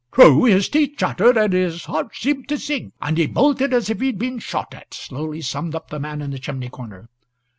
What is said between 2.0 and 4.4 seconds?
seemed to sink, and he bolted as if he'd been